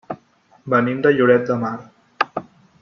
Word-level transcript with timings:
Venim 0.75 1.03
de 1.07 1.11
Lloret 1.19 1.47
de 1.51 1.59
Mar. 1.65 1.73